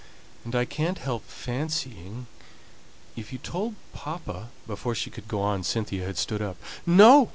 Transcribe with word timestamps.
"And 0.43 0.55
I 0.55 0.65
can't 0.65 0.97
help 0.97 1.27
fancying 1.27 2.25
if 3.15 3.31
you 3.31 3.37
told 3.37 3.75
papa" 3.93 4.49
Before 4.65 4.95
she 4.95 5.11
could 5.11 5.27
go 5.27 5.41
on, 5.41 5.63
Cynthia 5.63 6.07
had 6.07 6.17
stood 6.17 6.41
up. 6.41 6.57
"No!" 6.87 7.29